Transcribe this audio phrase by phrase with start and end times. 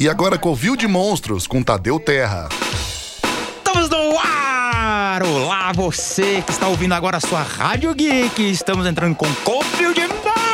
[0.00, 2.48] E agora Covil de Monstros com Tadeu Terra.
[3.56, 5.24] Estamos no ar!
[5.24, 8.48] Olá, você que está ouvindo agora a sua Rádio Geek.
[8.48, 10.02] Estamos entrando com Covil de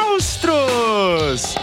[0.08, 1.56] Monstros.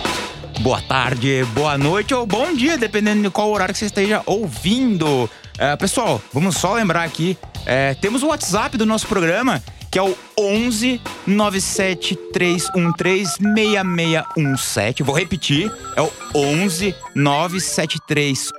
[0.59, 5.27] Boa tarde, boa noite ou bom dia, dependendo de qual horário que você esteja ouvindo.
[5.57, 7.35] É, pessoal, vamos só lembrar aqui,
[7.65, 9.59] é, temos o WhatsApp do nosso programa,
[9.91, 15.03] que é o 11 97313 6617.
[15.03, 18.53] Vou repetir, é o 11 97313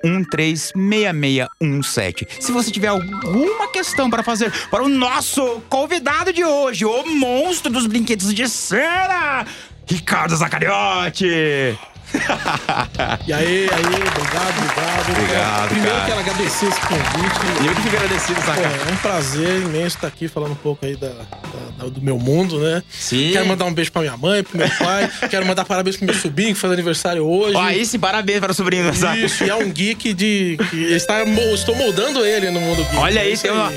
[0.76, 2.28] 6617.
[2.38, 7.72] Se você tiver alguma questão para fazer para o nosso convidado de hoje, o monstro
[7.72, 9.46] dos brinquedos de cera,
[9.86, 11.78] Ricardo Zacariotti.
[13.26, 15.10] E aí, aí, obrigado, obrigado.
[15.10, 16.06] Obrigado, Primeiro cara.
[16.06, 17.66] quero agradecer esse convite.
[17.66, 18.72] Eu que fico agradecido, Pô, Zacar.
[18.88, 22.58] é um prazer imenso estar aqui falando um pouco aí da, da- do meu mundo,
[22.60, 22.82] né?
[22.90, 23.30] Sim.
[23.32, 25.10] Quero mandar um beijo pra minha mãe, pro meu pai.
[25.30, 27.56] quero mandar parabéns pro meu sobrinho que faz aniversário hoje.
[27.56, 29.18] Ó, aí sim, parabéns para o sobrinho do Zacar.
[29.18, 30.58] Isso, e é um geek de.
[30.72, 31.22] Está,
[31.54, 32.96] estou moldando ele no mundo geek.
[32.96, 33.72] Olha aí, É isso tem uma-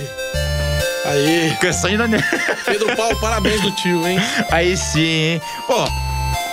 [1.06, 2.22] Aí, Canção de Daniel.
[2.66, 4.18] Pedro Paulo, parabéns do tio, hein?
[4.50, 5.42] Aí sim, hein?
[5.68, 5.86] Pô,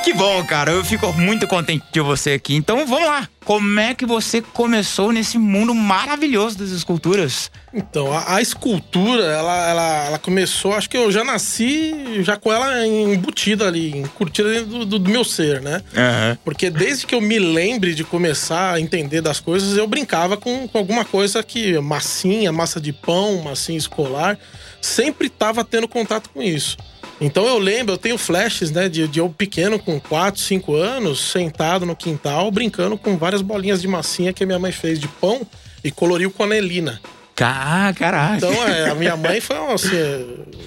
[0.03, 0.72] que bom, cara.
[0.72, 2.55] Eu fico muito contente de você aqui.
[2.55, 3.28] Então vamos lá.
[3.45, 7.50] Como é que você começou nesse mundo maravilhoso das esculturas?
[7.75, 12.53] Então, a, a escultura, ela, ela, ela começou, acho que eu já nasci já com
[12.53, 15.83] ela embutida ali, encurtida dentro do, do- meu ser, né?
[15.97, 16.39] Aham.
[16.44, 20.69] Porque desde que eu me lembre de começar a entender das coisas, eu brincava com,
[20.69, 24.39] com alguma coisa que massinha, massa de pão, massinha escolar,
[24.81, 26.77] sempre tava tendo contato com isso.
[27.25, 31.20] Então eu lembro, eu tenho flashes, né, de, de eu pequeno com 4, 5 anos,
[31.20, 35.06] sentado no quintal, brincando com várias bolinhas de massinha que a minha mãe fez de
[35.06, 35.41] pão
[35.84, 37.00] e coloriu com anelina.
[37.37, 38.37] Ca- Caraca.
[38.37, 39.89] Então, é, a minha mãe foi assim,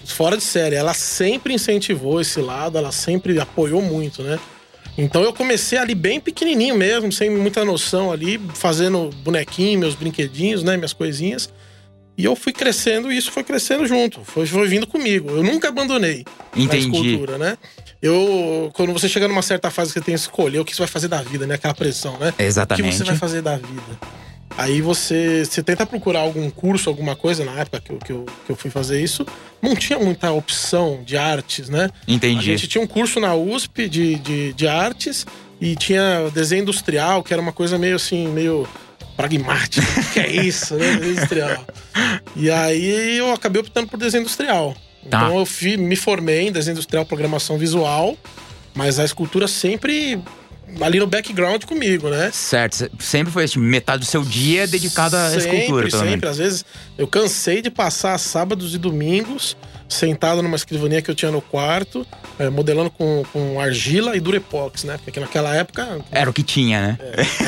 [0.06, 0.76] fora de série.
[0.76, 4.40] Ela sempre incentivou esse lado, ela sempre apoiou muito, né?
[4.98, 10.64] Então eu comecei ali bem pequenininho mesmo, sem muita noção ali, fazendo bonequinho, meus brinquedinhos,
[10.64, 11.50] né, minhas coisinhas.
[12.18, 15.30] E eu fui crescendo e isso foi crescendo junto, foi, foi vindo comigo.
[15.30, 16.24] Eu nunca abandonei
[16.56, 16.68] Entendi.
[16.68, 17.58] na escultura, né?
[18.02, 20.80] Eu, quando você chega numa certa fase que você tem que escolher o que você
[20.82, 21.56] vai fazer da vida, né?
[21.56, 22.30] Aquela pressão, né?
[22.30, 22.98] O que Exatamente.
[22.98, 24.00] você vai fazer da vida?
[24.58, 28.26] Aí você, você tenta procurar algum curso, alguma coisa, na época que eu, que, eu,
[28.46, 29.26] que eu fui fazer isso,
[29.62, 31.90] não tinha muita opção de artes, né?
[32.08, 32.46] A Entendi.
[32.46, 35.26] gente tinha um curso na USP de, de, de artes
[35.60, 38.66] e tinha desenho industrial, que era uma coisa meio assim, meio
[39.16, 39.86] pragmática.
[40.02, 40.96] O que é isso, né?
[40.96, 41.66] Desenho industrial.
[42.36, 44.76] E aí eu acabei optando por desenho industrial.
[45.10, 45.26] Tá.
[45.26, 48.18] Então eu fi- me formei em desenho industrial, programação visual,
[48.74, 50.20] mas a escultura sempre
[50.82, 52.30] ali no background comigo, né?
[52.34, 52.76] Certo.
[52.76, 56.10] se- Sempre foi assim, metade do seu dia dedicado à sempre, escultura, pelo sempre.
[56.10, 56.30] menos.
[56.30, 56.66] Às vezes
[56.98, 59.56] eu cansei de passar sábados e domingos
[59.88, 62.06] sentado numa escrivaninha que eu tinha no quarto,
[62.40, 64.98] eh, modelando com, com argila e durepox, né?
[65.04, 66.98] Porque naquela época Era o que tinha, né?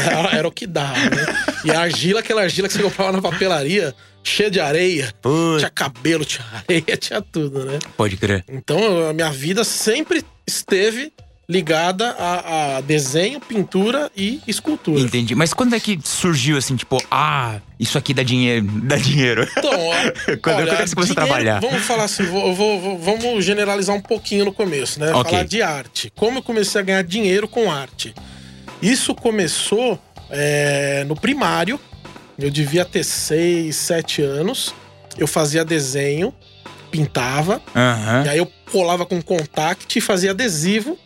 [0.06, 1.26] era, era o que dava, né?
[1.66, 5.70] E a argila, aquela argila que você comprava na papelaria, cheia de areia, Putz, tinha
[5.72, 7.80] cabelo, tinha areia, tinha tudo, né?
[7.98, 8.46] pode crer.
[8.48, 11.12] Então a minha vida sempre esteve
[11.50, 15.00] ligada a, a desenho, pintura e escultura.
[15.00, 15.34] Entendi.
[15.34, 19.48] Mas quando é que surgiu assim, tipo, ah, isso aqui dá dinheiro, dá dinheiro?
[19.58, 19.72] Então,
[20.42, 21.62] Quando- quando é que você começou a trabalhar?
[21.62, 25.14] Vamos falar assim, vou- vou- vou- vamos generalizar um pouquinho no começo, né?
[25.14, 25.32] Ok.
[25.32, 26.12] Falar de arte.
[26.16, 28.14] Como eu comecei a ganhar dinheiro com arte?
[28.82, 29.98] Isso começou
[30.30, 31.80] é, no primário.
[32.38, 34.76] Eu devia ter seis, sete anos.
[35.18, 36.34] Eu fazia desenho,
[36.92, 38.24] pintava, Aham.
[38.26, 40.98] e aí eu colava com contact e fazia adesivo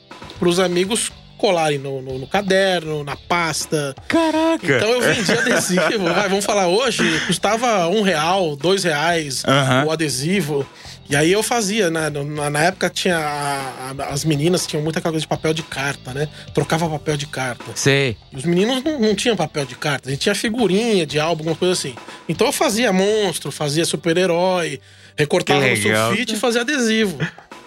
[0.42, 3.94] para os amigos colarem no, no- no caderno, na pasta.
[4.08, 4.66] Caraca.
[4.66, 9.86] Então eu vendia adesivo, vai, vamos falar hoje, custava um real, dois reais Aham.
[9.86, 10.66] o adesivo.
[11.08, 12.10] E aí eu fazia, né?
[12.10, 13.18] Na, na época tinha.
[13.18, 16.28] a- a- as meninas tinham muita coisa de papel de carta, né?
[16.56, 17.66] Trocava papel de carta.
[17.76, 18.18] Sei.
[18.32, 21.42] E os meninos não, não tinham papel de carta, a gente tinha figurinha de álbum,
[21.44, 21.94] alguma coisa assim.
[22.28, 24.80] Então eu fazia monstro, fazia super-herói,
[25.16, 27.18] recortava no sulfite e fazia adesivo.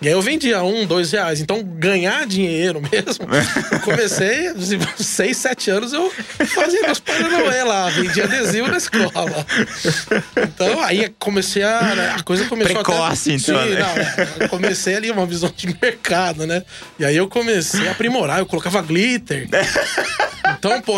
[0.04, 1.41] E aí eu vendia um, dois reais.
[1.41, 3.26] Então, ganhar dinheiro mesmo.
[3.84, 6.12] Comecei, assim, seis, sete anos, eu
[6.47, 9.46] fazia meus Noel lá, vendia adesivo na escola.
[10.37, 11.81] Então, aí comecei a.
[11.94, 13.37] né, A coisa começou Precoce, até...
[13.40, 13.81] então, Sim, né?
[13.81, 16.62] não, eu comecei ali uma visão de mercado, né?
[16.99, 19.49] E aí eu comecei a aprimorar, eu colocava glitter.
[20.58, 20.94] Então, pô,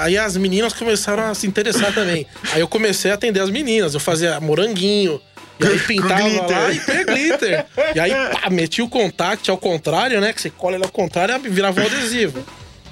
[0.00, 2.26] aí as meninas começaram a se interessar também.
[2.52, 5.20] Aí eu comecei a atender as meninas, eu fazia moranguinho.
[5.60, 7.66] E aí pintava lá e tinha glitter.
[7.94, 10.32] E aí, pá, meti o contact ao contrário, né?
[10.32, 12.44] Que você cola ele ao contrário e virava um adesivo.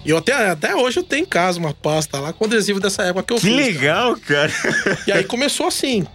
[0.04, 3.02] E eu até, até hoje eu tenho em casa uma pasta lá com adesivo dessa
[3.02, 3.56] época que eu Que fiz.
[3.56, 3.66] cara.
[3.66, 4.52] legal, cara.
[5.06, 6.06] E aí começou assim.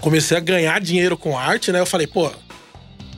[0.00, 1.80] Comecei a ganhar dinheiro com arte, né?
[1.80, 2.30] Eu falei, pô,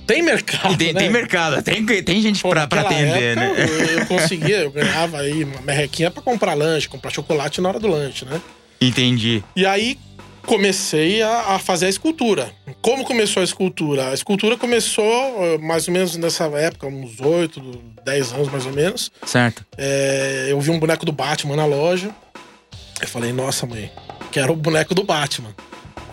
[0.06, 0.76] tem mercado.
[0.76, 1.00] Tem, né?
[1.00, 3.52] tem mercado, tem, tem gente Pô, pra, pra atender, né?
[3.56, 7.80] Eu, eu conseguia, eu ganhava aí uma merrequinha pra comprar lanche, comprar chocolate na hora
[7.80, 8.40] do lanche, né?
[8.80, 9.42] Entendi.
[9.56, 9.98] E aí
[10.44, 12.52] comecei a, a fazer a escultura.
[12.80, 14.10] Como começou a escultura?
[14.10, 17.60] A escultura começou eh, mais ou menos nessa época, uns 8,
[18.04, 19.10] 10 anos mais ou menos.
[19.24, 19.64] Certo.
[19.76, 22.10] É, eu vi um boneco do Batman na loja.
[23.00, 23.90] Eu falei, nossa mãe,
[24.30, 25.54] quero o boneco do Batman.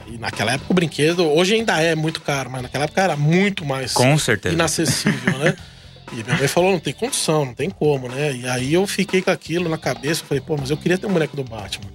[0.08, 3.64] E naquela época o brinquedo, hoje ainda é muito caro, mas naquela época era muito
[3.66, 4.54] mais Com certeza.
[4.54, 5.56] inacessível, né?
[6.14, 8.34] E minha mãe falou, não tem condição, não tem como, né?
[8.34, 11.14] E aí eu fiquei com aquilo na cabeça, falei, pô, mas eu queria ter um
[11.14, 11.90] boneco do Batman.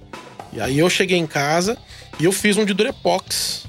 [0.51, 1.77] E aí eu cheguei em casa
[2.19, 3.65] e eu fiz um de Durepox,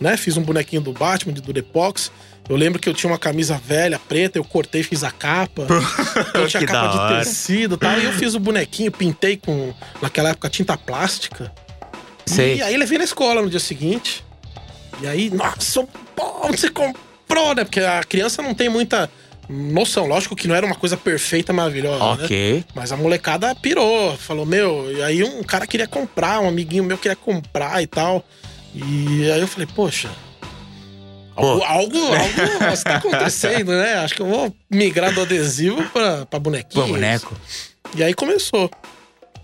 [0.00, 0.16] né?
[0.16, 2.12] Fiz um bonequinho do Batman de Durepox.
[2.48, 5.66] Eu lembro que eu tinha uma camisa velha, preta, eu cortei, fiz a capa.
[6.34, 7.18] eu tinha capa de hora.
[7.18, 7.98] tecido e tal.
[7.98, 11.52] E eu fiz o bonequinho, pintei com, naquela época, tinta plástica.
[12.24, 12.56] Sei.
[12.56, 14.24] E aí levei na escola no dia seguinte.
[15.02, 15.86] E aí, nossa,
[16.42, 17.64] onde você comprou, né?
[17.64, 19.10] Porque a criança não tem muita
[19.48, 20.06] noção.
[20.06, 22.24] Lógico que não era uma coisa perfeita, maravilhosa, né?
[22.24, 22.64] Ok.
[22.74, 26.98] Mas a molecada pirou, falou, meu, e aí um cara queria comprar, um amiguinho meu
[26.98, 28.24] queria comprar e tal.
[28.74, 30.10] E aí eu falei, poxa.
[31.34, 33.94] Algo, algo, algo está acontecendo, né?
[33.94, 36.84] Acho que eu vou migrar do adesivo pra, pra bonequinho.
[36.84, 37.36] Pô, boneco.
[37.94, 38.68] E aí começou.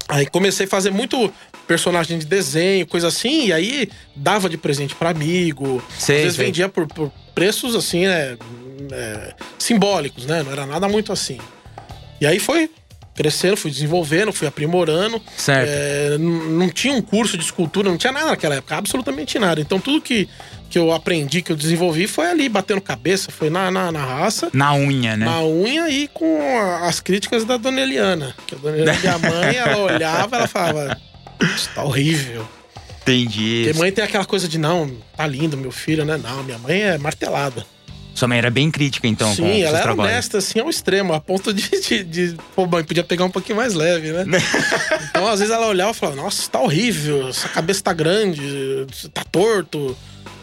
[0.09, 1.33] Aí comecei a fazer muito
[1.67, 5.83] personagem de desenho, coisa assim, e aí dava de presente pra amigo.
[5.99, 6.47] Sei, às vezes sei.
[6.47, 8.37] vendia por, por preços assim, né?
[8.93, 10.43] É, simbólicos, né?
[10.43, 11.39] Não era nada muito assim.
[12.21, 12.71] E aí foi
[13.15, 15.23] crescendo, fui desenvolvendo, fui aprimorando.
[15.37, 15.69] Certo.
[15.71, 19.61] É, não tinha um curso de escultura, não tinha nada naquela época, absolutamente nada.
[19.61, 20.29] Então tudo que,
[20.69, 24.51] que eu aprendi, que eu desenvolvi, foi ali, batendo cabeça, foi na, na, na raça.
[24.53, 25.25] Na unha, né?
[25.25, 26.39] Na unha e com
[26.83, 28.35] as críticas da dona Eliana.
[28.47, 31.01] Que a dona Eliana, minha mãe, ela olhava, ela falava:
[31.41, 32.47] Isso tá horrível.
[33.03, 33.65] Entendi.
[33.67, 36.17] Porque mãe tem aquela coisa de não, tá lindo, meu filho, né?
[36.17, 37.67] Não, minha mãe é martelada.
[38.15, 40.13] Sua mãe era bem crítica, então, com Sim, os ela era trabalhos.
[40.13, 43.57] honesta, assim, ao extremo, a ponto de, de, de- Pô, mãe, podia pegar um pouquinho
[43.57, 44.25] mais leve, né?
[45.11, 49.25] então, às vezes, ela olhava e falava, nossa, tá horrível, essa cabeça tá grande, tá
[49.25, 49.97] torto.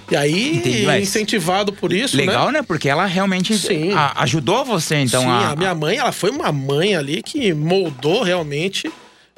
[0.10, 2.26] E aí, Entendi, mas- incentivado por isso, né?
[2.26, 2.62] Legal, né?
[2.62, 3.94] Porque ela realmente Sim.
[3.94, 5.50] a- ajudou você, então, Sim, a...
[5.52, 8.92] a minha mãe, ela foi uma mãe ali que moldou realmente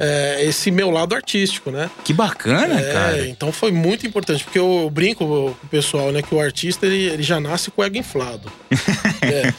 [0.06, 1.90] é, esse meu lado artístico, né?
[2.04, 3.28] Que bacana, É, cara.
[3.28, 7.06] então foi muito importante, porque eu brinco com o pessoal, né, que o artista ele,
[7.06, 8.52] ele já nasce com o ego inflado.
[9.24, 9.54] É.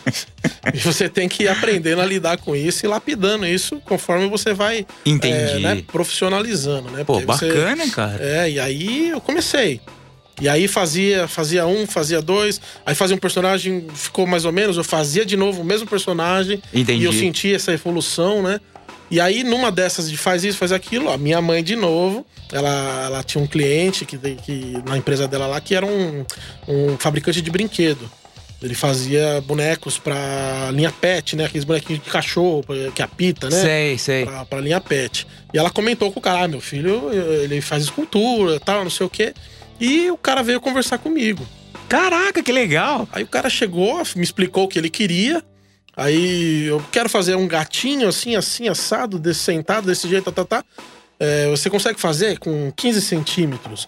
[0.75, 4.53] E você tem que ir aprendendo a lidar com isso e lapidando isso conforme você
[4.53, 5.35] vai Entendi.
[5.35, 7.03] é, né, profissionalizando, né?
[7.03, 8.19] Pô, Porque você- bacana, cara.
[8.23, 9.81] é, e aí eu comecei.
[10.41, 14.77] E aí fazia, fazia um, fazia dois, aí fazia um personagem, ficou mais ou menos,
[14.77, 16.61] eu fazia de novo o mesmo personagem.
[16.75, 17.03] Entendi.
[17.03, 18.61] E eu senti essa evolução, né?
[19.15, 23.05] E aí, numa dessas de faz isso, faz aquilo, a minha mãe, de novo, ela,
[23.05, 26.27] ela tinha um cliente que, que na empresa dela lá que era um,
[26.67, 28.11] um fabricante de brinquedo.
[28.61, 31.45] Ele fazia bonecos pra linha pet, né?
[31.45, 33.63] Aqueles bonequinhos de cachorro que apita, né?
[33.63, 34.25] Sei, sei.
[34.25, 35.29] pra, pra linha pet.
[35.53, 39.07] E ela comentou com o cara, ah, meu filho, ele faz escultura tal, não sei
[39.07, 39.33] o quê.
[39.81, 41.47] E o cara veio conversar comigo.
[41.89, 43.09] Caraca, que legal.
[43.13, 45.41] Aí o cara chegou, me explicou o que ele queria.
[45.97, 50.59] Aí eu quero fazer um gatinho assim, assim, assado, desse, sentado desse jeito, tá, tá,
[50.59, 50.65] tá.
[51.21, 53.87] É, você consegue fazer com 15 centímetros?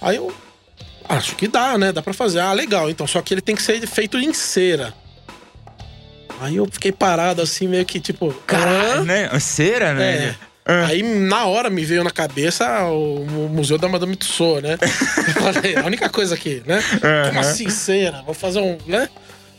[0.00, 0.32] Aí eu
[1.08, 1.92] acho que dá, né?
[1.92, 2.40] Dá pra fazer.
[2.40, 2.90] Ah, legal.
[2.90, 4.92] Então, só que ele tem que ser feito em cera.
[6.40, 8.32] Aí eu fiquei parado assim, meio que tipo.
[8.46, 8.70] Cara,
[9.00, 9.40] "Hã?" né?
[9.40, 10.36] Cera, né?
[10.68, 10.84] É.
[10.84, 14.76] Aí, na hora, me veio na cabeça o mu- Museu da Madame Tussauds, né?
[14.82, 16.82] Eu falei, a única coisa aqui, né?
[17.28, 18.20] Como assim, cera?
[18.22, 19.08] Vou fazer um, né?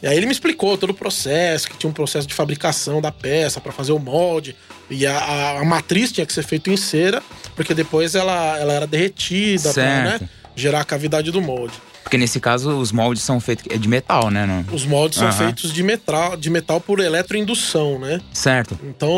[0.02, 3.12] E aí ele me explicou todo o processo, que tinha um processo de fabricação da
[3.12, 4.56] peça pra fazer o molde.
[4.90, 7.22] E a, a- a matriz tinha que ser feita em cera,
[7.56, 9.84] porque depois ela, ela era derretida pra,
[10.20, 11.74] né, gerar a cavidade do molde.
[12.04, 14.46] Porque nesse caso os moldes são feitos é de metal, né?
[14.46, 14.64] Não?
[14.74, 15.38] Os moldes são Aham.
[15.38, 18.22] feitos de metal, de metal por eletroindução, né?
[18.32, 18.80] Certo.
[18.84, 19.12] Então,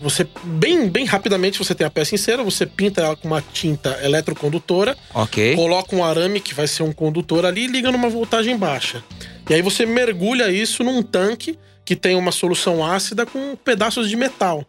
[0.00, 3.42] você bem, bem rapidamente você tem a peça em cera, você pinta ela com uma
[3.42, 5.56] tinta eletrocondutora, Ok.
[5.56, 9.02] coloca um arame que vai ser um condutor ali e liga numa voltagem baixa.
[9.48, 14.16] E aí você mergulha isso num tanque que tem uma solução ácida com pedaços de
[14.16, 14.64] metal.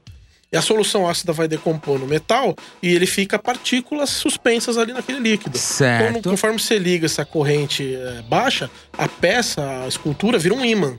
[0.51, 5.20] E a solução ácida vai decompor no metal e ele fica partículas suspensas ali naquele
[5.20, 5.58] líquido.
[5.58, 6.17] Certo.
[6.17, 10.98] Então, conforme você liga essa corrente eh, baixa, a peça, a escultura vira um ímã.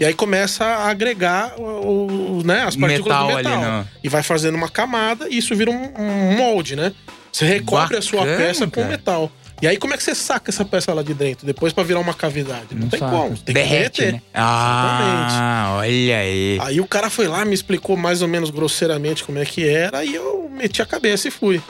[0.00, 3.80] E aí começa a agregar o, o- né, as partículas Metal do ali metal.
[3.82, 6.92] no- E vai fazendo uma camada e isso vira um, um molde, né?
[7.32, 8.88] Você recobre a sua Bacana, peça com cara.
[8.88, 9.32] metal.
[9.62, 11.46] E aí como é que você saca essa peça lá de dentro?
[11.46, 12.66] Depois pra virar uma cavidade?
[12.74, 13.10] Não, tem sabe.
[13.16, 13.36] como.
[13.38, 14.12] Tem Derrete, que derreter.
[14.14, 14.22] né?
[14.34, 16.58] Ah, olha aí.
[16.60, 20.04] Aí o cara foi lá, me explicou mais ou menos grosseiramente como é que era
[20.04, 21.60] e eu meti a cabeça e fui.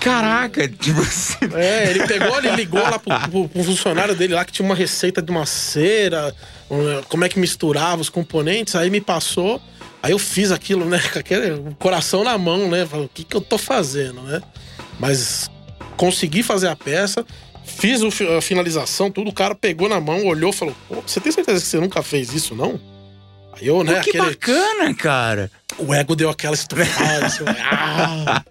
[0.00, 1.36] Caraca, tipo assim.
[1.54, 4.74] É, ele pegou, ele ligou lá pro, pro- pro funcionário dele lá que tinha uma
[4.74, 6.34] receita de uma cera,
[7.08, 9.60] como é que misturava os componentes, aí me passou.
[10.02, 12.86] Aí eu fiz aquilo, né, com aquele coração na mão, né?
[12.86, 14.40] Falei, o que que eu tô fazendo, né?
[14.98, 15.50] Mas
[16.00, 17.26] consegui fazer a peça,
[17.62, 20.74] fiz a finalização, tudo, o cara pegou na mão, olhou, falou,
[21.06, 22.80] você tem certeza que você nunca fez isso, não?
[23.52, 25.50] Aí eu, né, Pô, que aquele, bacana, cara.
[25.76, 28.42] o ego deu aquela estufada, assim, ah.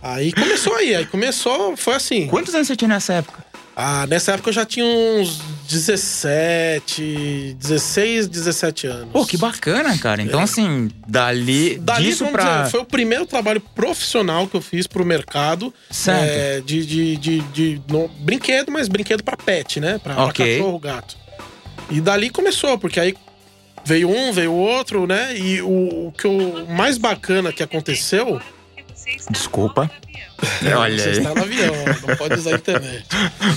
[0.00, 2.28] Aí começou aí, aí começou, foi assim.
[2.28, 3.44] Quantos anos você tinha nessa época?
[3.74, 9.12] Ah, nessa época eu já tinha uns 17, 16, 17 anos.
[9.12, 10.22] Pô, que bacana, cara.
[10.22, 11.78] Então, assim, dali, É.
[11.78, 12.58] Dali, disso vamos pra.
[12.58, 15.72] dizer, foi o primeiro trabalho profissional que eu fiz pro mercado.
[15.90, 16.20] Certo.
[16.22, 19.98] é, de, de, de, de- no- brinquedo, mas brinquedo pra pet, né?
[20.02, 20.58] Pra, pra Ok.
[20.58, 21.16] cachorro, gato.
[21.90, 23.14] E dali começou, porque aí
[23.84, 25.36] veio um, veio outro, né?
[25.36, 28.40] E o, o que o mais bacana que aconteceu.
[29.30, 29.90] Desculpa.
[30.76, 31.18] Olha Você aí.
[31.18, 31.74] está no avião,
[32.06, 33.04] não pode usar a internet.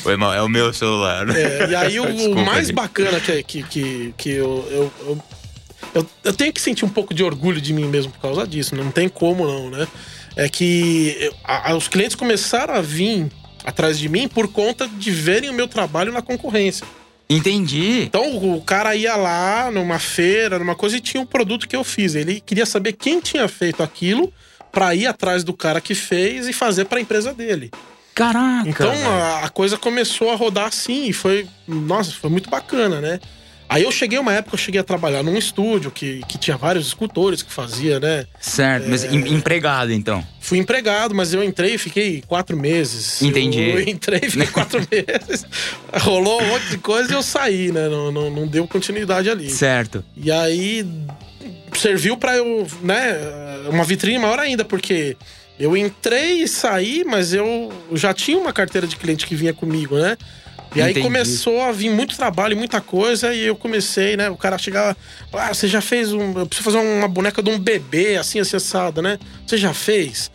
[0.01, 1.27] Foi mal, é o meu celular.
[1.29, 2.75] É, e aí o, o Desculpa, mais gente.
[2.75, 5.24] bacana que, que, que, que eu, eu, eu,
[5.95, 8.75] eu, eu tenho que sentir um pouco de orgulho de mim mesmo por causa disso,
[8.75, 9.88] não tem como não, né?
[10.36, 13.27] É que eu- a- os clientes começaram a vir
[13.63, 16.86] atrás de mim por conta de verem o meu trabalho na concorrência.
[17.29, 18.01] Entendi.
[18.03, 21.83] Então o cara ia lá numa feira, numa coisa e tinha um produto que eu
[21.83, 22.13] fiz.
[22.15, 24.31] Ele queria saber quem tinha feito aquilo
[24.74, 27.72] pra ir atrás do cara que fez e fazer pra empresa dele.
[28.13, 28.68] Caraca.
[28.70, 33.20] Então a, a coisa começou a rodar assim e foi, nossa, foi muito bacana, né?
[33.70, 36.86] Aí eu cheguei uma época, eu cheguei a trabalhar num estúdio que, que tinha vários
[36.88, 38.27] escultores que fazia, né?
[38.39, 39.12] Certo, mas É.
[39.15, 40.24] em- empregado, então.
[40.39, 43.22] Fui empregado, mas eu entrei e fiquei quatro meses.
[43.24, 43.62] Entendi.
[43.62, 45.46] Eu entrei e fiquei quatro meses.
[46.01, 47.88] Rolou um monte de coisa e eu saí, né?
[47.89, 49.50] Não, não, não deu continuidade ali.
[49.50, 50.03] Certo.
[50.15, 50.86] E aí
[51.75, 53.17] serviu pra eu, né,
[53.69, 55.17] uma vitrine maior ainda, porque
[55.59, 59.97] eu entrei e saí, mas eu já tinha uma carteira de cliente que vinha comigo,
[59.97, 60.17] né?
[60.75, 61.05] E aí Entendi.
[61.05, 64.29] começou a vir muito trabalho, muita coisa, e eu comecei, né?
[64.29, 64.97] O cara chegava,
[65.31, 66.39] ah, você já fez um.
[66.39, 69.19] Eu preciso fazer uma boneca de um bebê, assim, acessada, né?
[69.45, 70.31] Você já fez?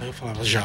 [0.00, 0.60] Aí eu falava, já.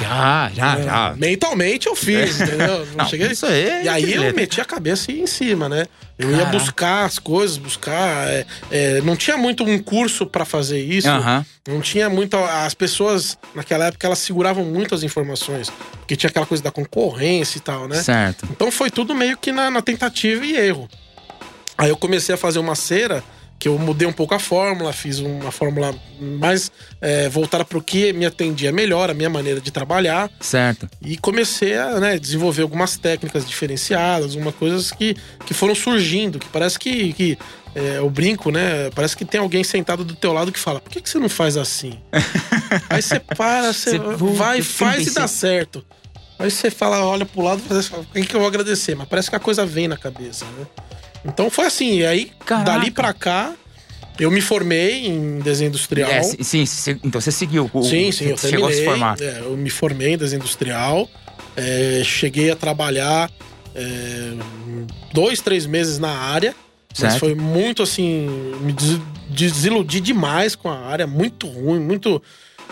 [0.00, 1.14] Já, já, É, já.
[1.16, 2.86] Mentalmente eu fiz, entendeu?
[2.96, 4.36] Não, isso aí é E aí eu beleza.
[4.36, 5.86] meti a cabeça em cima, né?
[6.18, 8.28] Eu ia buscar as coisas, buscar.
[8.28, 11.08] é, é, não tinha muito um curso pra fazer isso.
[11.08, 11.44] Aham.
[11.66, 12.36] Não tinha muito.
[12.36, 15.70] As pessoas, naquela época, elas seguravam muito as informações.
[15.98, 17.96] Porque tinha aquela coisa da concorrência e tal, né?
[17.96, 18.46] Certo.
[18.50, 20.88] Então foi tudo meio que na, na tentativa e erro.
[21.76, 23.22] Aí eu comecei a fazer uma cera
[23.64, 27.82] que eu mudei um pouco a fórmula, fiz uma fórmula mais é, voltada para o
[27.82, 30.30] que me atendia melhor, a minha maneira de trabalhar.
[30.38, 30.86] Certo.
[31.00, 35.16] E comecei a né, desenvolver algumas técnicas diferenciadas, algumas coisas que,
[35.46, 37.38] que foram surgindo, que parece que, que
[37.74, 38.90] é, eu brinco, né?
[38.94, 41.30] Parece que tem alguém sentado do teu lado que fala, por que, que você não
[41.30, 41.98] faz assim?
[42.90, 45.82] Aí você para, você vai, faz e dá certo.
[46.38, 48.94] Aí você fala, olha pro lado e fala, o que, que eu vou agradecer?
[48.94, 50.66] Mas parece que a coisa vem na cabeça, né?
[51.24, 52.70] Então foi assim, e aí, Caraca.
[52.72, 53.54] dali pra cá,
[54.18, 56.10] eu me formei em desenho industrial.
[56.10, 56.64] É, sim,
[57.02, 57.70] então você seguiu.
[57.72, 59.16] o- Sim, sim, eu Você chegou a se terminei, formar.
[59.20, 61.08] é, eu me formei em desenho industrial.
[61.56, 63.30] é, cheguei a trabalhar
[63.76, 64.32] é,
[65.12, 66.54] dois, três meses na área.
[66.90, 67.18] Mas Certo.
[67.20, 68.28] foi muito assim.
[68.60, 69.00] Me des-
[69.30, 72.20] desiludi demais com a área, muito ruim, muito.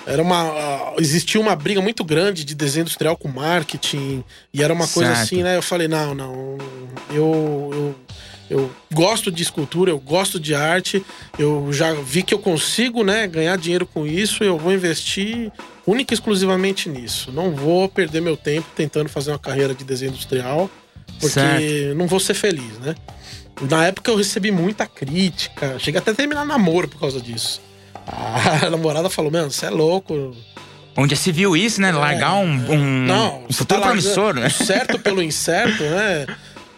[0.06, 0.94] Era uma.
[0.98, 4.22] Existia uma briga muito grande de desenho industrial com marketing.
[4.54, 5.22] E era uma coisa Certo.
[5.26, 5.56] assim, né?
[5.56, 6.58] Eu falei, não, não.
[7.10, 7.94] Eu, eu,
[8.52, 11.02] eu gosto de escultura, eu gosto de arte.
[11.38, 14.44] Eu já vi que eu consigo, né, ganhar dinheiro com isso.
[14.44, 15.50] Eu vou investir
[15.86, 17.32] única e exclusivamente nisso.
[17.32, 20.70] Não vou perder meu tempo tentando fazer uma carreira de desenho industrial.
[21.18, 21.96] Porque Certo.
[21.96, 22.94] não vou ser feliz, né?
[23.70, 25.78] Na época eu recebi muita crítica.
[25.78, 27.58] Cheguei até a terminar namoro por causa disso.
[28.06, 30.36] A namorada falou: Mano, você é louco.
[30.94, 31.90] Onde se viu isso, né?
[31.90, 34.50] Largar um, um, Não, um futuro tá promissor, né?
[34.50, 36.26] Certo pelo incerto, né?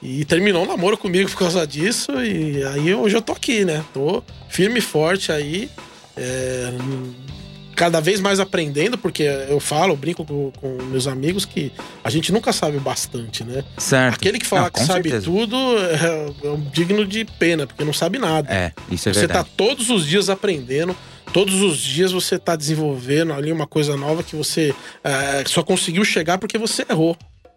[0.05, 2.13] E terminou o namoro comigo por causa disso.
[2.23, 3.83] E aí hoje eu tô aqui, né?
[3.95, 5.71] Tô firme e forte aí.
[6.17, 6.71] é,
[7.75, 11.73] cada vez mais aprendendo, porque eu falo, brinco com, com meus amigos que
[12.05, 13.65] a gente nunca sabe bastante, né?
[13.79, 14.15] Certo.
[14.15, 15.25] Aquele que fala Não, que sabe certeza.
[15.25, 18.53] tudo é, é digno de pena, porque não sabe nada.
[18.53, 19.49] É, isso é você verdade.
[19.49, 20.95] tá todos os dias aprendendo,
[21.33, 26.05] todos os dias você tá desenvolvendo ali uma coisa nova que você é, só conseguiu
[26.05, 27.17] chegar porque você errou.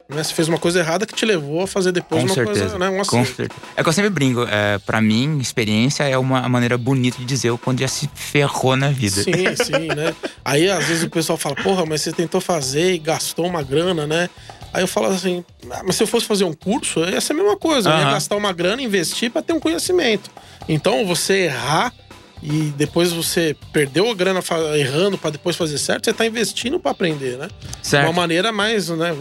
[0.10, 0.24] Né?
[0.24, 2.60] Você fez uma coisa errada que te levou a fazer depois Com uma certeza.
[2.62, 2.90] coisa, né?
[2.90, 3.50] Um Com certeza.
[3.76, 4.44] É que eu sempre brinco.
[4.50, 8.78] É, pra mim, experiência é uma maneira bonita de dizer o quanto já se ferrou
[8.78, 9.22] na vida.
[9.22, 9.32] Sim,
[9.64, 10.16] sim, né?
[10.46, 14.08] Aí às vezes o pessoal fala, porra, mas você tentou fazer e gastou uma grana,
[14.08, 14.30] né?
[14.74, 17.36] Aí eu falo assim, ah, mas se eu fosse fazer um curso, ia ser a
[17.36, 17.90] mesma coisa.
[17.90, 20.30] Eu ia gastar uma grana, investir pra ter um conhecimento.
[20.70, 21.94] Então você errar
[22.42, 24.42] e depois você perdeu a grana
[24.76, 27.48] errando pra depois fazer certo, você tá investindo pra aprender, né?
[27.82, 28.06] Certo.
[28.06, 29.12] Uma maneira mais, né?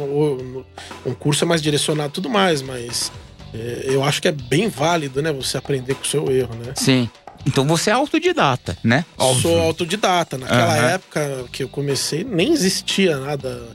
[1.04, 3.11] Um curso é mais direcionado e tudo mais, mas
[3.54, 5.32] é, eu acho que é bem válido, né?
[5.32, 6.73] Você aprender com o seu erro, né?
[6.75, 7.08] Sim.
[7.46, 9.04] Então você é autodidata, né?
[9.40, 10.37] Sou autodidata.
[10.37, 10.88] Naquela Aham.
[10.88, 13.68] época que eu comecei, nem existia nada.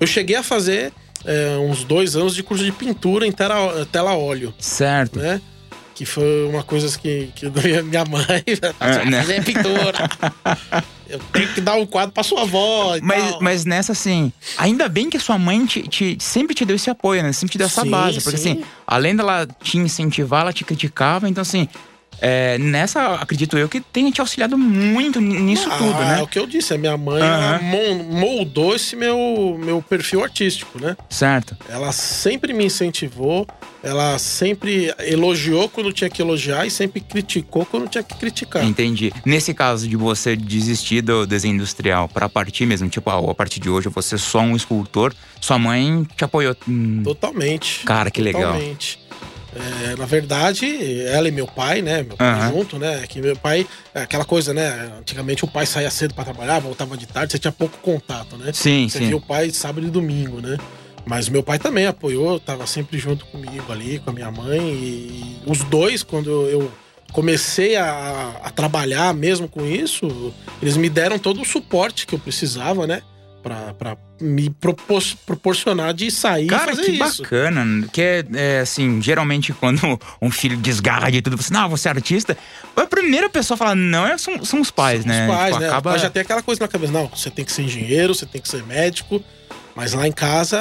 [0.00, 0.92] Eu cheguei a fazer
[1.24, 5.18] é, uns dois anos de curso de pintura em tela, tela óleo, Certo.
[5.18, 5.40] né?
[5.98, 7.46] Que foi uma coisa que, que
[7.82, 8.24] minha mãe
[8.78, 9.20] Ah, né?
[9.20, 10.08] fazer pintura.
[11.08, 13.42] eu tenho que dar um quadro pra sua avó e Mas, tal.
[13.42, 16.88] mas nessa, assim, ainda bem que a sua mãe te, te- sempre te deu esse
[16.88, 17.32] apoio, né?
[17.32, 18.20] Sempre te deu essa Sim, base.
[18.20, 18.52] Porque, sim.
[18.52, 21.28] assim, além dela te incentivar, ela te criticava.
[21.28, 21.66] Então, assim,
[22.20, 26.22] é, nessa, acredito eu, que tenha te auxiliado muito nisso Ah, tudo, É né?
[26.22, 27.22] o que eu disse, a minha mãe
[27.62, 30.96] mon- moldou esse meu, meu perfil artístico, né?
[31.08, 31.56] Certo.
[31.68, 33.46] Ela sempre me incentivou,
[33.82, 38.64] ela sempre elogiou quando tinha que elogiar e sempre criticou quando tinha que criticar.
[38.64, 39.12] Entendi.
[39.24, 43.60] Nesse caso de você desistir do desenho industrial pra partir mesmo, tipo, ah, a partir
[43.60, 46.56] de hoje eu vou ser só um escultor, sua mãe te apoiou.
[46.68, 47.84] Hum, Totalmente.
[47.84, 48.52] Cara, que legal.
[48.54, 48.98] Totalmente.
[49.58, 52.02] É, na verdade, ela e meu pai, né?
[52.02, 52.52] Meu pai Aham.
[52.52, 53.04] junto, né?
[53.08, 54.92] Que meu pai, é aquela coisa, né?
[55.00, 58.52] Antigamente o pai saía cedo pra trabalhar, voltava de tarde, você tinha pouco contato, né?
[58.52, 59.06] sim, Você sim.
[59.06, 60.58] via o pai sábado e domingo, né?
[61.04, 64.60] Mas meu pai também apoiou, tava sempre junto comigo ali, com a minha mãe.
[64.60, 66.70] E os dois, quando eu
[67.12, 72.18] comecei a, a trabalhar mesmo com isso, eles me deram todo o suporte que eu
[72.18, 73.02] precisava, né?
[73.48, 77.22] Pra, pra me propor- proporcionar de sair e Cara, fazer que isso.
[77.22, 77.88] bacana.
[77.90, 79.80] Que é, é, assim, geralmente quando
[80.20, 82.36] um filho desgarra de tudo, você, não, você é artista.
[82.76, 85.22] A primeira pessoa a falar, não, é, são, são os pais, né?
[85.26, 85.68] Os pais, Tipo, né?
[85.68, 86.92] acaba- pai já tem aquela coisa na cabeça.
[86.92, 89.22] Não, você tem que ser engenheiro, você tem que ser médico.
[89.74, 90.60] Mas lá em casa,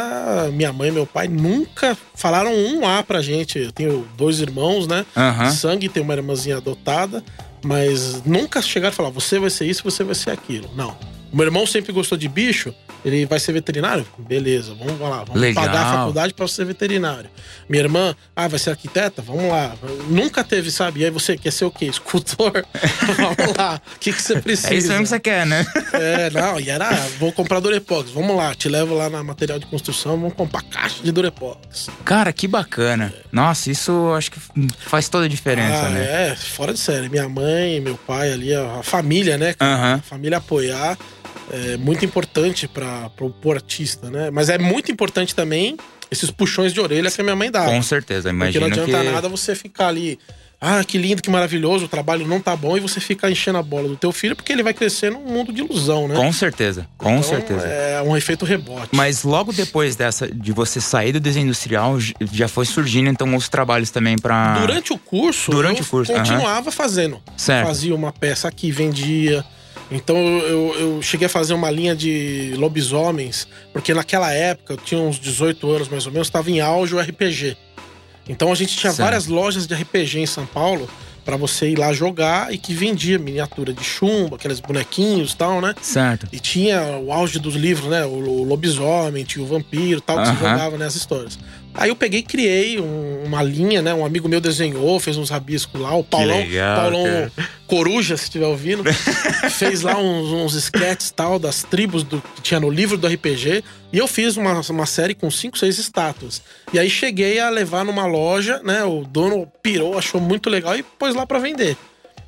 [0.54, 3.58] minha mãe e meu pai nunca falaram um A pra gente.
[3.60, 5.06] Eu tenho dois irmãos, né?
[5.50, 7.22] De sangue, tem uma irmãzinha adotada.
[7.66, 10.70] Mas nunca chegaram a falar, você vai ser isso, você vai ser aquilo.
[10.76, 10.96] Não.
[11.32, 14.06] O meu irmão sempre gostou de bicho, ele vai ser veterinário?
[14.18, 15.64] Beleza, vamos lá, vamos Legal.
[15.64, 17.30] pagar a faculdade pra ser veterinário.
[17.70, 19.22] Minha irmã, ah, vai ser arquiteta?
[19.22, 19.76] Vamos lá.
[20.10, 21.02] Nunca teve, sabe?
[21.02, 21.86] E aí você quer ser o quê?
[21.86, 22.52] Escultor?
[23.18, 23.82] vamos lá.
[23.96, 24.74] O que, que você precisa?
[24.74, 25.66] É isso mesmo que você quer, né?
[25.94, 29.66] É, não, e era, vou comprar Durepox, vamos lá, te levo lá na material de
[29.66, 31.90] construção, vamos comprar caixa de Durepox.
[32.04, 33.14] Cara, que bacana.
[33.32, 34.40] Nossa, isso acho que
[34.80, 36.32] faz toda a diferença, ah, né?
[36.32, 37.10] é, fora de série.
[37.10, 39.56] Minha mãe, meu pai ali, a família, né?
[39.60, 39.96] Aham.
[39.96, 40.98] A família apoiar
[41.52, 44.30] é muito importante para o artista, né?
[44.32, 45.78] Mas é muito importante também
[46.12, 47.66] esses puxões de orelha que a minha mãe dá.
[47.66, 49.12] Com certeza, Porque não adianta que...
[49.12, 50.18] nada você ficar ali.
[50.60, 53.62] Ah, que lindo, que maravilhoso, o trabalho não tá bom e você fica enchendo a
[53.62, 56.16] bola do teu filho porque ele vai crescer num mundo de ilusão, né?
[56.16, 57.68] Com certeza, com Então, certeza.
[57.68, 58.90] É um efeito rebote.
[58.92, 61.98] Mas logo depois dessa, de você sair do desenho industrial,
[62.34, 64.58] já foi surgindo então os trabalhos também pra.
[64.58, 67.22] Durante o curso, Durante eu o curso, continuava fazendo.
[67.38, 67.68] Certo.
[67.68, 69.46] Fazia uma peça aqui, vendia.
[69.90, 75.00] Então eu, eu cheguei a fazer uma linha de lobisomens, porque naquela época, eu tinha
[75.00, 77.56] uns 18 anos mais ou menos, estava em auge o RPG.
[78.28, 79.06] Então a gente tinha Certo.
[79.06, 80.90] várias lojas de RPG em São Paulo
[81.24, 85.60] para você ir lá jogar e que vendia miniatura de chumbo, aqueles bonequinhos e tal,
[85.62, 85.74] né?
[85.82, 86.28] Certo.
[86.32, 88.06] E tinha o auge dos livros, né?
[88.06, 90.40] O, o lobisomem, tinha o vampiro e tal, que se Aham.
[90.52, 91.38] jogava nessas histórias.
[91.78, 93.94] Aí eu peguei e criei um- uma linha, né?
[93.94, 95.94] Um amigo meu desenhou, fez uns rabiscos lá.
[95.96, 97.32] O Paulão, legal, Paulão cara.
[97.68, 98.84] Coruja, se estiver ouvindo,
[99.52, 103.64] fez lá uns, uns sketches tal das tribos do, que tinha no livro do RPG.
[103.94, 106.42] E eu fiz uma, uma série com cinco, seis estátuas.
[106.74, 108.84] E aí cheguei a levar numa loja, né?
[108.84, 111.78] O dono pirou, achou muito legal e pôs lá pra vender.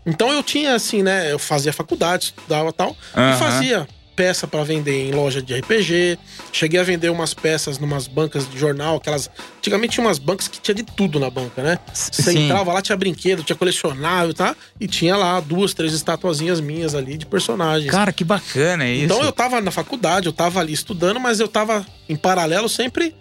[0.06, 1.32] Então eu tinha assim, né?
[1.32, 3.36] Eu fazia faculdade, estudava tal, Aham.
[3.36, 3.88] e fazia
[4.20, 6.20] peça pra vender em loja de RPG.
[6.52, 9.30] Cheguei a vender umas peças numas bancas de jornal, aquelas.
[9.60, 11.80] Antigamente tinha umas bancas que tinha de tudo na banca, né?
[11.94, 12.44] Você Sim.
[12.44, 14.58] entrava lá, tinha brinquedo, tinha colecionável, tá?
[14.78, 17.90] E tinha lá duas, três estatuazinhas minhas ali de personagens.
[17.90, 19.06] Cara, que bacana isso.
[19.06, 23.16] Então eu tava na faculdade, eu tava ali estudando, mas eu tava em paralelo sempre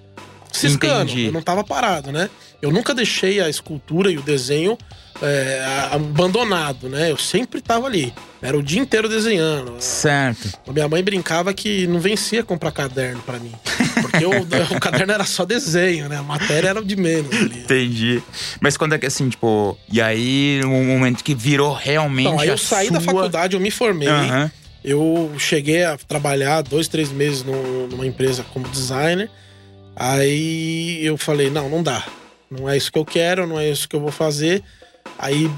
[0.51, 1.13] ciscando.
[1.13, 1.27] Entendi.
[1.27, 2.29] Eu não tava parado, né?
[2.61, 4.77] Eu nunca deixei a escultura e o desenho
[5.23, 7.11] é, abandonado, né?
[7.11, 8.13] Eu sempre tava ali.
[8.43, 9.77] Era o dia inteiro desenhando.
[9.81, 10.59] Certo.
[10.67, 13.53] A minha mãe brincava que não vencia comprar caderno pra mim.
[14.03, 14.31] Porque o,
[14.77, 16.17] o caderno era só desenho, né?
[16.17, 17.61] A matéria era de menos ali.
[17.61, 18.23] Entendi.
[18.61, 19.77] Mas quando é que assim, tipo.
[19.93, 22.27] E aí, um momento que virou realmente.
[22.29, 24.09] Então, aí eu saí da sua- faculdade, eu me formei.
[24.09, 24.51] Aham.
[24.85, 29.29] Eu cheguei a trabalhar dois, três meses num- numa empresa como designer.
[29.97, 32.05] Aí eu falei, não, não dá.
[32.51, 34.63] Não é isso que eu quero, não é isso que eu vou fazer.
[35.19, 35.51] Aí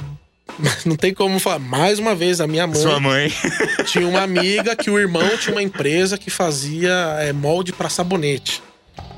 [0.84, 1.58] não tem como falar.
[1.58, 3.32] Mais uma vez, a minha mãe Sua mãe.
[3.86, 8.62] tinha uma amiga que o irmão tinha uma empresa que fazia é, molde pra sabonete.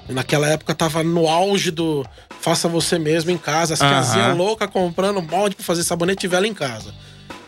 [0.09, 2.05] E naquela época tava no auge do
[2.41, 3.75] faça você mesmo em casa.
[3.75, 3.91] As Aham.
[3.91, 6.93] casinhas loucas comprando molde pra fazer sabonete e vela em casa.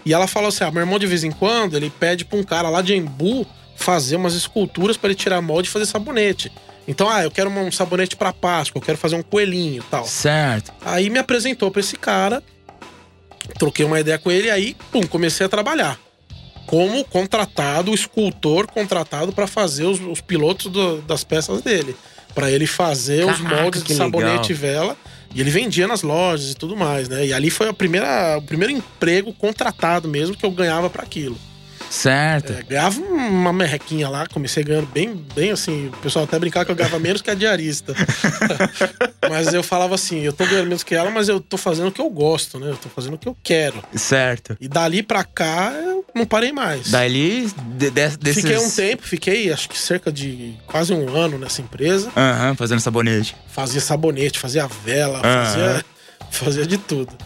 [0.05, 2.45] E ela falou assim: ah, meu irmão de vez em quando ele pede pra um
[2.45, 6.53] cara lá de Embu fazer umas esculturas para ele tirar molde e fazer sabonete.
[6.87, 10.05] Então, ah, eu quero um sabonete para Páscoa, eu quero fazer um coelhinho e tal.
[10.05, 10.73] Certo.
[10.85, 12.43] Aí me apresentou pra esse cara,
[13.59, 15.99] troquei uma ideia com ele e aí, pum, comecei a trabalhar.
[16.67, 21.95] Como contratado, escultor contratado para fazer os, os pilotos do- das peças dele.
[22.35, 24.97] Pra ele fazer os Caraca, moldes que de sabonete e vela.
[25.35, 27.27] E ele vendia nas lojas e tudo mais, né?
[27.27, 31.37] E ali foi a primeira, o primeiro emprego contratado mesmo que eu ganhava para aquilo.
[31.95, 32.53] Certo.
[32.53, 35.87] É, ganhava uma merrequinha lá, comecei ganhando bem, bem assim.
[35.87, 37.95] O pessoal até brincava que eu ganhava menos que a diarista.
[39.31, 41.93] mas eu falava assim: eu tô ganhando menos que ela, mas eu tô fazendo o
[41.93, 42.69] que eu gosto, né?
[42.71, 43.81] Eu tô fazendo o que eu quero.
[43.95, 44.57] Certo.
[44.61, 46.91] E dali pra cá, eu não parei mais.
[46.91, 48.43] Dali, de, de- desses...
[48.43, 52.11] Fiquei um tempo, fiquei acho que cerca de quase um ano nessa empresa.
[52.17, 53.37] Aham, fazendo sabonete.
[53.47, 55.85] Fazia sabonete, fazia vela, fazia,
[56.31, 57.17] fazia de tudo.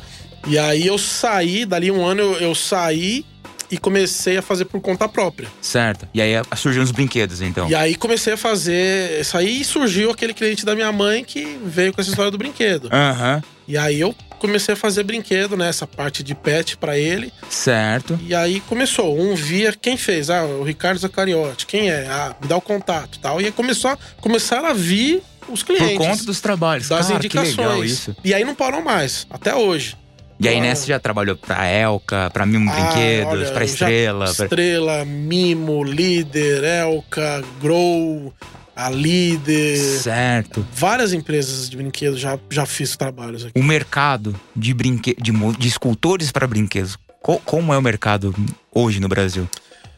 [0.47, 3.25] E aí eu saí, dali um ano eu, eu saí
[3.71, 5.49] e comecei a fazer por conta própria.
[5.61, 6.09] Certo.
[6.15, 7.69] E aí a- surgiram os brinquedos, então.
[7.69, 9.21] E aí comecei a fazer.
[9.21, 12.89] Isso aí surgiu aquele cliente da minha mãe que veio com essa história do brinquedo.
[12.93, 15.69] Aham, E aí eu comecei a fazer brinquedo, né?
[15.69, 17.31] Essa parte de pet pra ele.
[17.51, 18.19] certo.
[18.23, 19.19] E aí começou.
[19.21, 20.31] Um via quem fez.
[20.31, 21.67] Ah, o Ricardo Zacariotti.
[21.67, 22.07] Quem é?
[22.09, 23.41] Ah, me dá o contato e tal.
[23.41, 25.99] E aí começou, a- começaram a vir os Por clientes.
[25.99, 26.89] conta dos trabalhos.
[26.89, 27.91] das Cara, indicações.
[27.91, 28.17] isso.
[28.25, 29.97] E aí não parou mais, até hoje.
[30.41, 33.73] E aí nessa já trabalhou pra Elka, pra Mimo Ah, Brinquedos, olha, pra eu já-
[33.73, 34.35] Estrela.
[34.35, 38.33] pra- Estrela, Mimo, Líder, Elka, Grow,
[38.77, 39.77] a Líder.
[39.79, 40.65] Certo.
[40.73, 43.59] Várias empresas de brinquedos já, já fiz trabalhos aqui.
[43.59, 45.17] O mercado de brinque...
[45.21, 46.97] de, de escultores para brinquedos.
[47.21, 48.33] Co- como é o mercado
[48.73, 49.49] hoje no Brasil?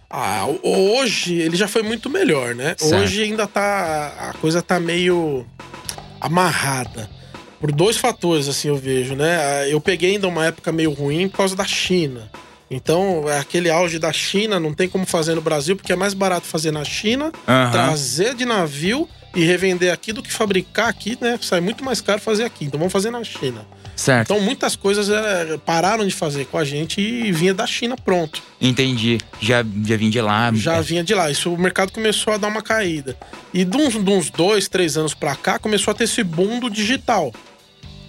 [0.08, 2.74] Ah, hoje ele já foi muito melhor, né?
[2.78, 3.02] Certo.
[3.02, 4.30] Hoje ainda tá.
[4.30, 5.46] A coisa tá meio
[6.20, 7.08] amarrada.
[7.60, 9.36] Por dois fatores, assim, eu vejo, né?
[9.36, 12.30] Ah, Eu peguei ainda uma época meio ruim por causa da China.
[12.70, 16.14] Então, é aquele auge da China não tem como fazer no Brasil, porque é mais
[16.14, 17.70] barato fazer na China, Aham.
[17.72, 21.38] trazer de navio e revender aqui do que fabricar aqui, né?
[21.42, 22.64] Sai muito mais caro fazer aqui.
[22.64, 23.66] Então vamos fazer na China.
[23.96, 24.32] Certo.
[24.32, 28.40] Então muitas coisas é, pararam de fazer com a gente e vinha da China pronto.
[28.60, 29.18] Entendi.
[29.40, 30.50] Já, já vim de lá.
[30.54, 31.30] Já vinha de lá.
[31.30, 33.16] Isso o mercado começou a dar uma caída.
[33.52, 36.58] E de uns, de uns dois, três anos pra cá, começou a ter esse boom
[36.60, 37.32] do digital.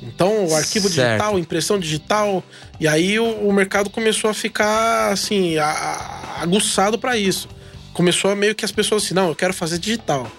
[0.01, 1.09] Então, o arquivo Certo.
[1.11, 2.43] digital, impressão digital.
[2.79, 7.47] E aí o, o mercado começou a ficar, assim, a- a- aguçado pra isso.
[7.93, 10.29] Começou a meio que as pessoas assim, não, eu quero fazer digital.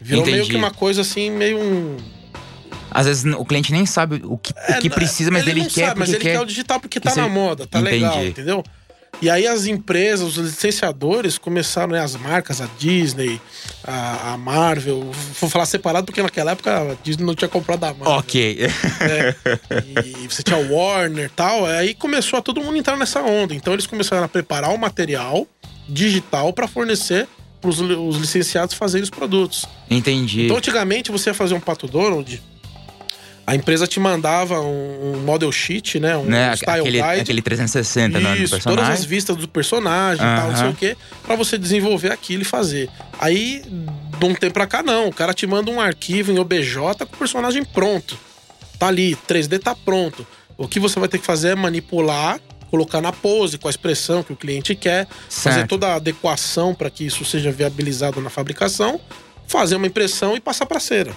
[0.00, 0.50] Virou meio Entendi.
[0.50, 1.96] que uma coisa assim, meio um.
[2.90, 5.86] Às vezes o cliente nem sabe o que, o que precisa, mas ele, não quer
[5.88, 6.32] sabe, mas ele quer.
[6.32, 7.96] quer o digital porque que tá na moda, tá Entendi.
[7.96, 8.64] legal, entendeu?
[9.22, 13.40] E aí as empresas, os licenciadores começaram, né, as marcas, a Disney,
[13.84, 17.92] a, a Marvel, vou falar separado porque naquela época a Disney não tinha comprado a
[17.92, 18.14] Marvel.
[18.14, 18.58] Ok.
[20.24, 23.54] E você tinha Warner e tal, aí começou a todo mundo entrar nessa onda.
[23.54, 25.46] Então eles começaram a preparar o material
[25.88, 27.28] digital para fornecer
[27.60, 29.66] para os licenciados fazerem os produtos.
[29.90, 30.44] Entendi.
[30.46, 32.42] Então, antigamente, você ia fazer um Pato Donald,
[33.46, 36.16] a empresa te mandava um, um model sheet, né?
[36.16, 36.54] Um né?
[36.54, 37.20] style Aquele, guide.
[37.20, 38.92] aquele 360 né, do Isso, todas personagem.
[38.92, 42.44] as vistas do personagem e tal, não sei o quê, pra você desenvolver aquilo e
[42.44, 42.88] fazer.
[43.18, 43.62] Aí,
[44.18, 45.08] de um tempo pra cá, não.
[45.08, 46.74] O cara te manda um arquivo em OBJ
[47.08, 48.16] com o personagem pronto.
[48.78, 50.26] Tá ali, 3D tá pronto.
[50.56, 52.38] O que você vai ter que fazer é manipular,
[52.70, 55.68] colocar na pose, com a expressão que o cliente quer, fazer Certo.
[55.70, 59.00] toda a adequação para que isso seja viabilizado na fabricação,
[59.46, 61.12] fazer uma impressão e passar pra cera.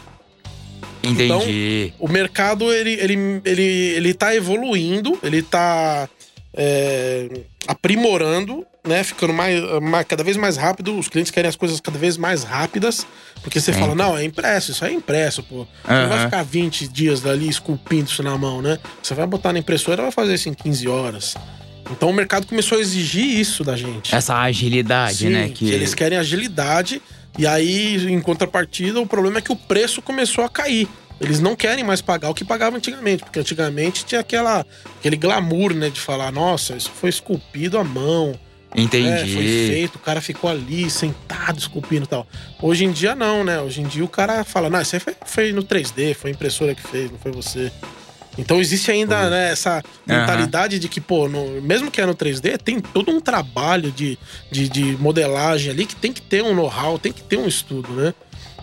[1.03, 1.93] Entendi.
[1.99, 6.07] O mercado, ele, ele, ele, ele tá evoluindo, ele tá
[6.53, 7.29] é,
[7.67, 9.03] aprimorando, né?
[9.03, 10.97] Ficando mais, mais- cada vez mais rápido.
[10.97, 13.05] Os clientes querem as coisas cada vez mais rápidas.
[13.41, 13.79] Porque você Sim.
[13.79, 15.67] fala, não, é impresso, isso aí é impresso, pô.
[15.85, 18.79] Você não vai ficar 20 dias ali esculpindo isso na mão, né?
[19.01, 21.35] Você vai botar na impressora e vai fazer isso em 15 horas.
[21.91, 24.15] Então o mercado começou a exigir isso da gente.
[24.15, 25.49] Essa agilidade, Sim, né?
[25.53, 27.01] que eles querem agilidade.
[27.37, 30.87] E aí, em contrapartida, o problema é que o preço começou a cair.
[31.19, 34.65] Eles não querem mais pagar o que pagavam antigamente, porque antigamente tinha aquela,
[34.99, 38.37] aquele glamour, né, de falar, nossa, isso foi esculpido à mão,
[38.75, 39.07] Entendi.
[39.07, 42.27] é, foi feito, o cara ficou ali sentado esculpindo e tal.
[42.61, 43.61] Hoje em dia não, né?
[43.61, 46.33] Hoje em dia o cara fala, não, isso aí foi, foi no 3D, foi a
[46.33, 47.71] impressora que fez, não foi você.
[48.37, 52.57] Então existe ainda né, essa mentalidade de que, pô, no- mesmo que é no 3D,
[52.57, 54.17] tem todo um trabalho de,
[54.51, 57.91] de, de modelagem ali que tem que ter um know-how, tem que ter um estudo,
[57.93, 58.13] né?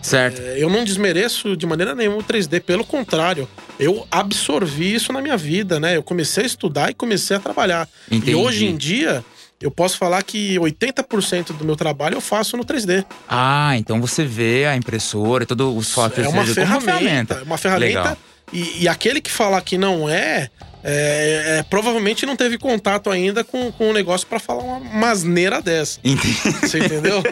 [0.02, 0.40] Certo.
[0.40, 3.46] É, Eu não desmereço de maneira nenhuma o 3D, pelo contrário,
[3.78, 5.96] eu absorvi isso na minha vida, né?
[5.96, 7.86] Eu comecei a estudar e comecei a trabalhar.
[8.10, 8.32] Entendi.
[8.32, 9.22] E hoje em dia,
[9.60, 13.04] eu posso falar que 80% do meu trabalho eu faço no 3D.
[13.28, 17.34] Ah, então você vê a impressora, todo o software É uma seja como ferramenta.
[17.34, 17.86] É uma ferramenta.
[18.00, 18.16] Legal.
[18.52, 20.50] E, e aquele que falar que não é,
[20.82, 25.60] é, é, provavelmente não teve contato ainda com, com um negócio para falar uma masneira
[25.60, 26.00] dessa.
[26.02, 26.34] Entendi.
[26.62, 27.22] Você entendeu?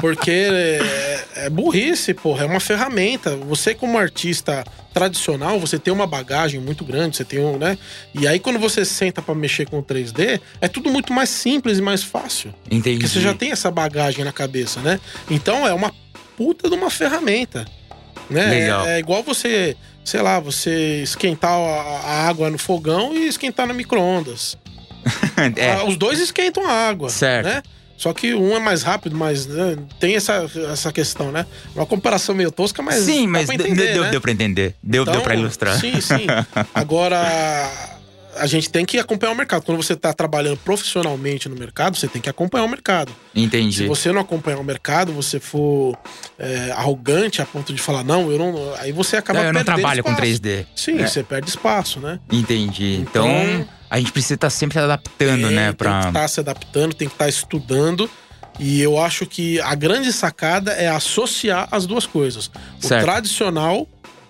[0.00, 2.44] Porque é, é burrice, porra.
[2.44, 3.36] É uma ferramenta.
[3.36, 4.64] Você, como artista
[4.94, 7.76] tradicional, você tem uma bagagem muito grande, você tem um, né?
[8.14, 11.78] E aí, quando você senta para mexer com o 3D, é tudo muito mais simples
[11.78, 12.54] e mais fácil.
[12.70, 12.98] Entendi.
[12.98, 15.00] Porque você já tem essa bagagem na cabeça, né?
[15.28, 15.92] Então é uma
[16.36, 17.66] puta de uma ferramenta.
[18.28, 18.68] Né?
[18.68, 23.74] É, é igual você, sei lá, você esquentar a, água no fogão e esquentar no
[23.74, 24.56] micro-ondas.
[25.56, 27.08] é, Ah, Os dois esquentam a água.
[27.08, 27.46] Certo.
[27.46, 27.62] Né?
[27.96, 31.46] Só que um é mais rápido, mas né, tem essa, essa questão, né?
[31.74, 32.96] Uma comparação meio tosca, mas.
[32.96, 34.10] sim, mas entender, deu, né?
[34.10, 34.74] deu pra entender.
[34.82, 35.80] Deu, deu Então, pra ilustrar.
[35.80, 36.26] Sim, sim.
[36.74, 37.95] Agora,
[38.38, 39.62] a gente tem que acompanhar o mercado.
[39.62, 43.12] Quando você está trabalhando profissionalmente no mercado, você tem que acompanhar o mercado.
[43.34, 43.86] Se Entendi.
[43.86, 45.96] você não acompanhar o mercado, você for
[46.38, 48.74] é, arrogante a ponto de falar, não, eu não.
[48.78, 50.26] Aí você acaba Não, eu não trabalho com espaço.
[50.28, 50.66] 3D.
[50.74, 51.06] Sim, É.
[51.06, 52.18] você perde espaço, né?
[52.30, 52.96] Entendi.
[52.96, 55.66] Então, Então- a gente precisa estar sempre se adaptando, É, né?
[55.68, 56.00] Tem Pra...
[56.02, 58.10] que estar se adaptando, tem que estar estudando.
[58.58, 62.50] E eu acho que a grande sacada é associar as duas coisas:
[62.82, 63.04] o Certo.
[63.04, 63.86] tradicional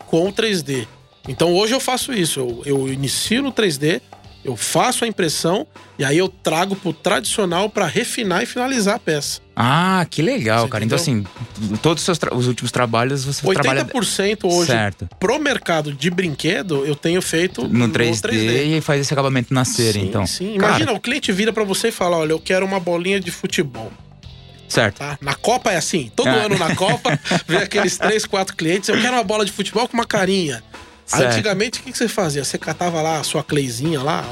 [0.06, 0.86] com o 3D.
[1.28, 2.40] Então hoje eu faço isso.
[2.40, 4.00] Eu, eu inicio no 3D,
[4.44, 5.66] eu faço a impressão
[5.98, 9.40] e aí eu trago pro tradicional para refinar e finalizar a peça.
[9.56, 10.84] Ah, que legal, Você cara.
[10.84, 11.24] Então, assim,
[11.82, 15.08] todos os, seus os últimos trabalhos você trabalha 80% hoje certo.
[15.18, 19.94] pro mercado de brinquedo eu tenho feito no 3D, e faz esse acabamento na cera,
[19.94, 20.26] Sim, então.
[20.26, 20.56] sim.
[20.58, 23.30] Cara, Imagina, o cliente vira para você e fala: olha, eu quero uma bolinha de
[23.30, 23.90] futebol.
[24.68, 24.98] certo.
[24.98, 25.16] tá?
[25.22, 26.12] Na Copa é assim.
[26.14, 26.44] Todo Ah.
[26.44, 28.88] ano na Copa vem aqueles três, quatro clientes.
[28.90, 30.62] Eu quero uma bola de futebol com uma carinha.
[31.06, 31.32] Certo.
[31.32, 32.44] Antigamente, o que você fazia?
[32.44, 34.24] Você catava lá a sua cleizinha lá,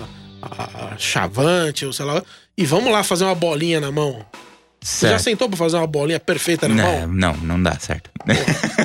[0.43, 2.23] a chavante, ou sei lá,
[2.59, 4.25] e vamos lá fazer uma bolinha na mão.
[4.85, 7.09] Você já sentou pra fazer uma bolinha perfeita na Não, mão?
[7.09, 8.11] não, não dá certo.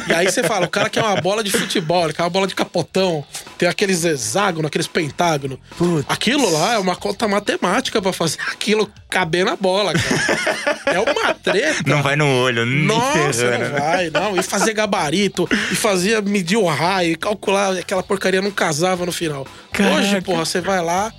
[0.08, 2.48] E aí você fala, o cara quer uma bola de futebol, ele quer uma bola
[2.48, 3.24] de capotão,
[3.58, 5.58] tem aqueles hexágonos, aqueles pentágonos.
[5.78, 6.06] Putz.
[6.08, 10.80] Aquilo lá é uma conta matemática pra fazer aquilo caber na bola, cara.
[10.86, 11.84] É uma treta.
[11.86, 14.38] Não vai no olho, nem Nossa, ferrando, não vai, não.
[14.38, 19.12] E fazer gabarito, e fazia medir o raio, e calcular, aquela porcaria não casava no
[19.12, 19.46] final.
[19.74, 19.96] Caraca.
[19.98, 21.12] Hoje, porra, você vai lá,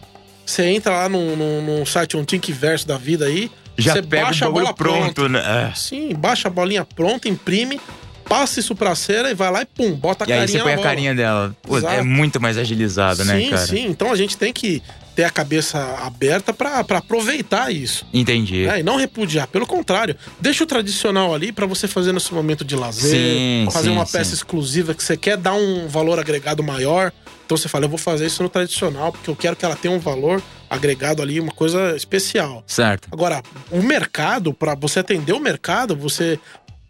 [0.47, 4.25] você entra lá num, num, num site, um Thinkiverse da vida aí, Já você pega
[4.27, 5.29] baixa o a bola bagulho pronto, pronta.
[5.29, 5.71] né?
[5.71, 5.75] É.
[5.75, 7.81] Sim, baixa a bolinha pronta, imprime,
[8.29, 10.63] passa isso pra cera e vai lá e pum, bota a E aí carinha você
[10.65, 11.57] põe a carinha dela.
[11.63, 13.67] Pô, é muito mais agilizado, né, sim, cara?
[13.67, 13.87] sim.
[13.87, 14.83] Então a gente tem que
[15.17, 18.07] ter a cabeça aberta pra pra aproveitar isso.
[18.15, 18.67] Entendi.
[18.69, 22.65] É, e não repudiar, pelo contrário, deixa o tradicional ali pra você fazer nesse momento
[22.65, 24.13] de lazer, Sim, fazer sim, uma sim.
[24.13, 27.13] peça exclusiva que você quer dar um valor agregado maior.
[27.51, 29.93] Então você fala, eu vou fazer isso no tradicional, porque eu quero que ela tenha
[29.93, 32.63] um valor agregado ali, uma coisa especial.
[32.65, 33.09] Certo.
[33.11, 36.39] Agora, o mercado, pra você atender o mercado, você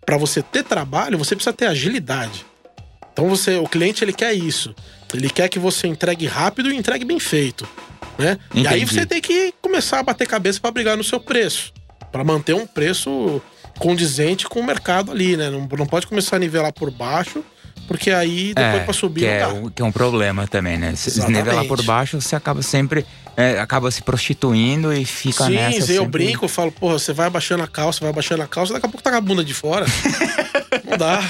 [0.04, 2.44] para você ter trabalho, você precisa ter agilidade.
[3.10, 4.74] Então você, o cliente ele quer isso.
[5.14, 7.66] Ele quer que você entregue rápido e entregue bem feito,
[8.18, 8.38] né?
[8.52, 8.94] E aí Entendi.
[8.94, 11.72] você tem que começar a bater cabeça para brigar no seu preço,
[12.12, 13.40] para manter um preço
[13.78, 15.48] condizente com o mercado ali, né?
[15.48, 17.42] Não, não pode começar a nivelar por baixo,
[17.90, 20.94] porque aí depois É, para subir que é, o- que é um problema também, né?
[20.94, 21.38] Se Exatamente.
[21.38, 23.04] nivelar por baixo, você acaba sempre.
[23.36, 25.86] é, acaba se prostituindo e fica Sim, nessa.
[25.86, 28.46] sim, eu sempre- brinco, eu falo, porra, você vai abaixando a calça, vai abaixando a
[28.46, 29.86] calça, daqui a pouco tá com a bunda de fora.
[30.84, 31.22] não dá.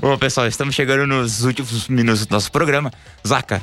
[0.00, 2.90] Bom, pessoal, estamos chegando nos últimos minutos do nosso programa.
[3.26, 3.60] Zaca,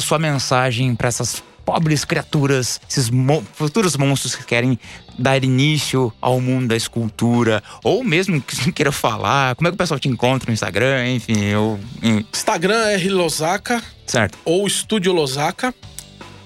[0.00, 4.78] sua mensagem para essas pobres criaturas, esses mo- futuros monstros que querem
[5.18, 9.74] dar início ao mundo da escultura, ou mesmo que não queiram falar, como é que
[9.74, 11.78] o pessoal te encontra no Instagram, enfim, ou.
[12.02, 14.38] em- Instagram é Losaka certo.
[14.46, 15.74] ou Estúdio Losaka.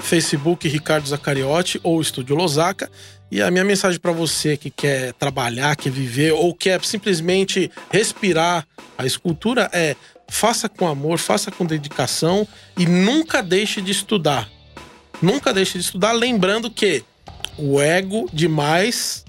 [0.01, 2.91] Facebook Ricardo Zacariotti ou Estúdio Losaka.
[3.31, 8.67] E a minha mensagem para você que quer trabalhar, quer viver ou quer simplesmente respirar
[8.99, 9.95] a escultura é:
[10.29, 14.49] faça com amor, faça com dedicação e nunca deixe de estudar.
[15.23, 17.03] Nunca deixe de estudar, lembrando que
[17.57, 19.25] o ego demais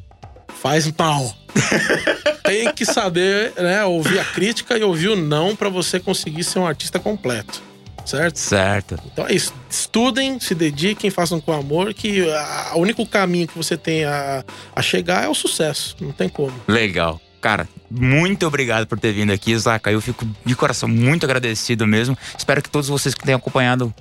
[0.61, 1.35] faz mal.
[2.43, 6.59] Tem que saber, né, ouvir a crítica e ouvir o não para você conseguir ser
[6.59, 7.61] um artista completo.
[8.05, 8.37] Certo?
[8.37, 8.99] Certo.
[9.05, 9.53] Então é isso.
[9.69, 14.43] Estudem, se dediquem, façam com amor, que a- o único caminho que você tem a,
[14.75, 15.95] a chegar é o sucesso.
[16.01, 16.53] Não tem como.
[16.67, 17.21] Legal.
[17.39, 19.89] Cara, muito obrigado por ter vindo aqui, Zaca.
[19.91, 22.17] Eu fico de coração muito agradecido mesmo.
[22.37, 23.93] Espero que todos vocês que tenham acompanhado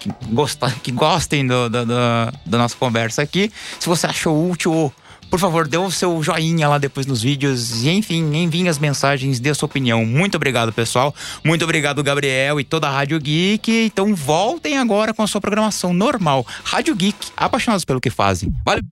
[0.00, 3.50] que, gostar, que gostem do, do- do- da nossa conversa aqui.
[3.78, 4.92] Se você achou útil,
[5.30, 7.82] por favor, dê o seu joinha lá depois nos vídeos.
[7.84, 10.04] E enfim, enviem as mensagens, dê a sua opinião.
[10.06, 11.14] Muito obrigado, pessoal.
[11.44, 13.70] Muito obrigado, Gabriel e toda a Rádio Geek.
[13.86, 16.46] Então voltem agora com a sua programação normal.
[16.64, 18.50] Rádio Geek, apaixonados pelo que fazem.
[18.64, 18.82] Valeu!